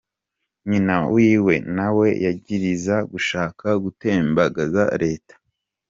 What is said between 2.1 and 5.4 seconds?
yagiriza gushaka gutembagaza reta.